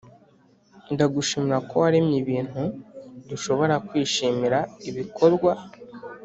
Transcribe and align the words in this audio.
Ndagushimira 0.93 1.57
ko 1.69 1.73
waremye 1.81 2.15
ibintu 2.23 2.61
dushobora 3.29 3.73
kwishimira 3.87 4.59
ibikorwa 4.89 5.51